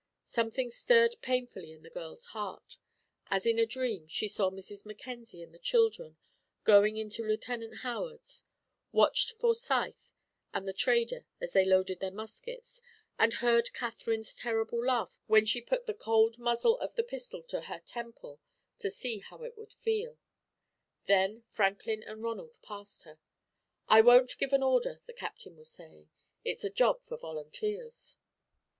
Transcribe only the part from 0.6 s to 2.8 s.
stirred painfully in the girl's heart.